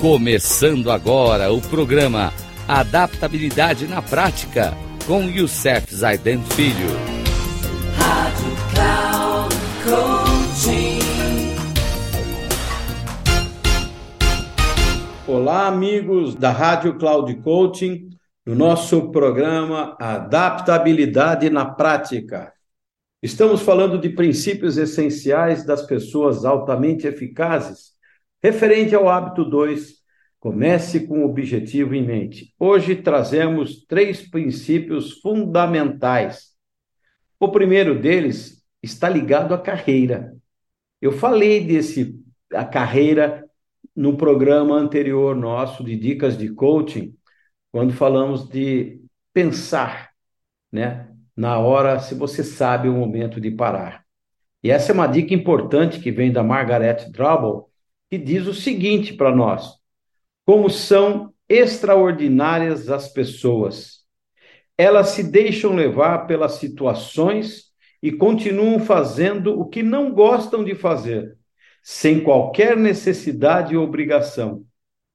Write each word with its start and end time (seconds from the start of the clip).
Começando 0.00 0.90
agora 0.90 1.52
o 1.52 1.60
programa 1.60 2.32
Adaptabilidade 2.66 3.86
na 3.86 4.00
Prática 4.00 4.72
com 5.06 5.24
Youssef 5.24 5.94
Zaiden 5.94 6.42
Filho. 6.42 6.88
Rádio 7.98 8.56
Cloud 8.72 9.54
Coaching. 9.84 11.00
Olá, 15.28 15.66
amigos 15.66 16.34
da 16.34 16.50
Rádio 16.50 16.96
Cloud 16.96 17.34
Coaching, 17.42 18.08
no 18.46 18.54
nosso 18.54 19.10
programa 19.10 19.98
Adaptabilidade 20.00 21.50
na 21.50 21.66
Prática. 21.66 22.54
Estamos 23.22 23.60
falando 23.60 23.98
de 23.98 24.08
princípios 24.08 24.78
essenciais 24.78 25.62
das 25.66 25.82
pessoas 25.82 26.46
altamente 26.46 27.06
eficazes 27.06 27.90
Referente 28.42 28.94
ao 28.94 29.06
hábito 29.06 29.44
2, 29.44 29.99
comece 30.40 31.06
com 31.06 31.22
o 31.22 31.26
objetivo 31.26 31.94
em 31.94 32.02
mente. 32.02 32.54
Hoje 32.58 32.96
trazemos 32.96 33.84
três 33.84 34.26
princípios 34.26 35.20
fundamentais. 35.20 36.54
O 37.38 37.48
primeiro 37.50 38.00
deles 38.00 38.64
está 38.82 39.08
ligado 39.08 39.52
à 39.52 39.58
carreira. 39.58 40.34
Eu 41.00 41.12
falei 41.12 41.62
desse 41.62 42.18
a 42.54 42.64
carreira 42.64 43.48
no 43.94 44.16
programa 44.16 44.76
anterior 44.76 45.36
nosso 45.36 45.84
de 45.84 45.94
dicas 45.94 46.36
de 46.38 46.48
coaching, 46.48 47.14
quando 47.70 47.92
falamos 47.92 48.48
de 48.48 49.00
pensar, 49.32 50.10
né? 50.72 51.08
Na 51.36 51.58
hora, 51.58 51.98
se 52.00 52.14
você 52.14 52.42
sabe 52.42 52.88
o 52.88 52.92
momento 52.92 53.40
de 53.40 53.50
parar. 53.50 54.04
E 54.62 54.70
essa 54.70 54.92
é 54.92 54.94
uma 54.94 55.06
dica 55.06 55.32
importante 55.32 56.00
que 56.00 56.10
vem 56.10 56.32
da 56.32 56.42
Margaret 56.42 57.10
Drabble, 57.10 57.64
que 58.10 58.18
diz 58.18 58.46
o 58.46 58.52
seguinte 58.52 59.14
para 59.14 59.34
nós: 59.34 59.79
como 60.44 60.68
são 60.70 61.32
extraordinárias 61.48 62.88
as 62.88 63.12
pessoas. 63.12 64.00
Elas 64.78 65.10
se 65.10 65.22
deixam 65.22 65.74
levar 65.74 66.26
pelas 66.26 66.52
situações 66.54 67.70
e 68.02 68.10
continuam 68.10 68.78
fazendo 68.80 69.60
o 69.60 69.68
que 69.68 69.82
não 69.82 70.12
gostam 70.12 70.64
de 70.64 70.74
fazer, 70.74 71.36
sem 71.82 72.20
qualquer 72.20 72.76
necessidade 72.76 73.76
ou 73.76 73.84
obrigação, 73.84 74.64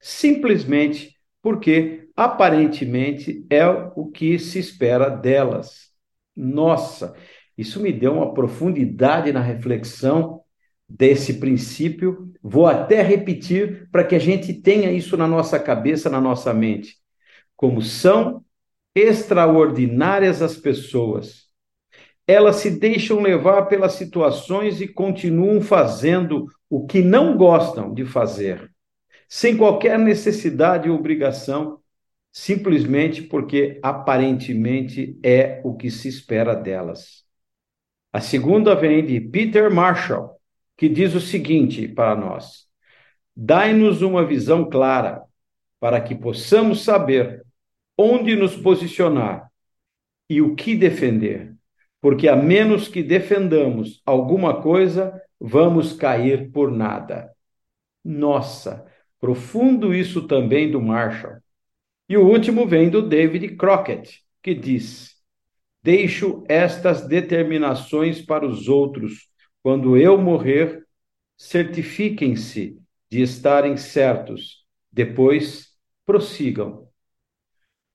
simplesmente 0.00 1.16
porque 1.42 2.08
aparentemente 2.16 3.44
é 3.50 3.66
o 3.66 4.06
que 4.06 4.38
se 4.38 4.58
espera 4.58 5.08
delas. 5.08 5.90
Nossa, 6.36 7.14
isso 7.56 7.80
me 7.80 7.92
deu 7.92 8.14
uma 8.14 8.32
profundidade 8.32 9.32
na 9.32 9.40
reflexão 9.40 10.42
desse 10.90 11.34
princípio. 11.34 12.32
Vou 12.42 12.66
até 12.66 13.00
repetir 13.02 13.88
para 13.90 14.04
que 14.04 14.14
a 14.14 14.18
gente 14.18 14.52
tenha 14.52 14.90
isso 14.90 15.16
na 15.16 15.26
nossa 15.26 15.58
cabeça, 15.58 16.10
na 16.10 16.20
nossa 16.20 16.52
mente. 16.52 16.96
Como 17.56 17.80
são 17.80 18.44
extraordinárias 18.94 20.42
as 20.42 20.56
pessoas. 20.56 21.48
Elas 22.26 22.56
se 22.56 22.70
deixam 22.70 23.20
levar 23.20 23.62
pelas 23.62 23.92
situações 23.92 24.80
e 24.80 24.88
continuam 24.88 25.60
fazendo 25.60 26.46
o 26.68 26.86
que 26.86 27.02
não 27.02 27.36
gostam 27.36 27.92
de 27.92 28.04
fazer, 28.04 28.70
sem 29.28 29.56
qualquer 29.56 29.98
necessidade 29.98 30.88
ou 30.88 30.96
obrigação, 30.96 31.80
simplesmente 32.32 33.22
porque 33.22 33.80
aparentemente 33.82 35.18
é 35.22 35.60
o 35.64 35.76
que 35.76 35.90
se 35.90 36.08
espera 36.08 36.54
delas. 36.54 37.24
A 38.12 38.20
segunda 38.20 38.74
vem 38.74 39.04
de 39.04 39.20
Peter 39.20 39.72
Marshall, 39.72 40.39
que 40.80 40.88
diz 40.88 41.14
o 41.14 41.20
seguinte 41.20 41.86
para 41.86 42.16
nós: 42.16 42.66
Dai-nos 43.36 44.00
uma 44.00 44.24
visão 44.24 44.66
clara, 44.66 45.22
para 45.78 46.00
que 46.00 46.14
possamos 46.14 46.82
saber 46.82 47.44
onde 47.98 48.34
nos 48.34 48.56
posicionar 48.56 49.50
e 50.26 50.40
o 50.40 50.56
que 50.56 50.74
defender, 50.74 51.54
porque 52.00 52.28
a 52.28 52.34
menos 52.34 52.88
que 52.88 53.02
defendamos 53.02 54.00
alguma 54.06 54.62
coisa, 54.62 55.20
vamos 55.38 55.92
cair 55.92 56.50
por 56.50 56.70
nada. 56.70 57.30
Nossa, 58.02 58.86
profundo 59.20 59.94
isso 59.94 60.26
também 60.26 60.70
do 60.70 60.80
Marshall. 60.80 61.42
E 62.08 62.16
o 62.16 62.26
último 62.26 62.66
vem 62.66 62.88
do 62.88 63.06
David 63.06 63.54
Crockett, 63.56 64.22
que 64.42 64.54
diz: 64.54 65.14
Deixo 65.82 66.42
estas 66.48 67.06
determinações 67.06 68.22
para 68.22 68.46
os 68.46 68.66
outros 68.66 69.29
quando 69.62 69.96
eu 69.96 70.18
morrer, 70.18 70.86
certifiquem-se 71.36 72.78
de 73.10 73.22
estarem 73.22 73.76
certos. 73.76 74.64
Depois, 74.90 75.70
prossigam. 76.04 76.88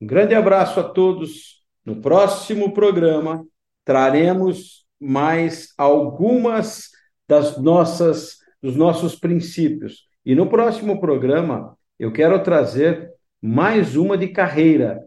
Um 0.00 0.06
grande 0.06 0.34
abraço 0.34 0.80
a 0.80 0.84
todos. 0.84 1.62
No 1.84 2.00
próximo 2.00 2.72
programa, 2.72 3.46
traremos 3.84 4.86
mais 5.00 5.74
algumas 5.76 6.90
das 7.26 7.58
nossas 7.58 8.42
dos 8.62 8.76
nossos 8.76 9.16
princípios. 9.16 10.06
E 10.24 10.34
no 10.34 10.48
próximo 10.48 11.00
programa, 11.00 11.76
eu 11.98 12.12
quero 12.12 12.40
trazer 12.42 13.12
mais 13.40 13.96
uma 13.96 14.16
de 14.16 14.28
carreira, 14.28 15.04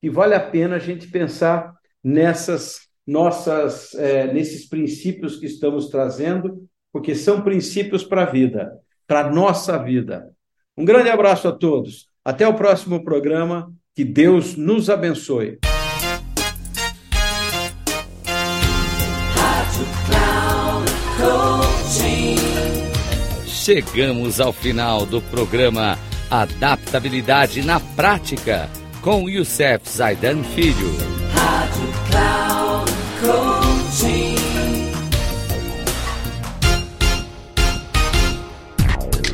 que 0.00 0.08
vale 0.08 0.34
a 0.34 0.40
pena 0.40 0.76
a 0.76 0.78
gente 0.78 1.08
pensar 1.08 1.74
nessas 2.02 2.88
nossas, 3.06 3.94
é, 3.94 4.32
nesses 4.32 4.68
princípios 4.68 5.36
que 5.36 5.46
estamos 5.46 5.88
trazendo, 5.88 6.66
porque 6.92 7.14
são 7.14 7.42
princípios 7.42 8.04
para 8.04 8.22
a 8.22 8.30
vida, 8.30 8.72
para 9.06 9.20
a 9.20 9.30
nossa 9.30 9.76
vida. 9.78 10.30
Um 10.76 10.84
grande 10.84 11.08
abraço 11.08 11.48
a 11.48 11.52
todos. 11.52 12.08
Até 12.24 12.48
o 12.48 12.54
próximo 12.54 13.04
programa. 13.04 13.72
Que 13.94 14.04
Deus 14.04 14.56
nos 14.56 14.90
abençoe. 14.90 15.58
Chegamos 23.46 24.40
ao 24.40 24.52
final 24.52 25.06
do 25.06 25.22
programa 25.22 25.96
Adaptabilidade 26.28 27.62
na 27.62 27.78
Prática 27.78 28.68
com 29.00 29.28
Youssef 29.28 29.88
Zaidan 29.88 30.42
Filho. 30.42 31.23